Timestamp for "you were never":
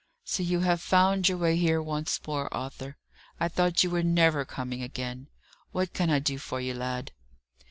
3.83-4.45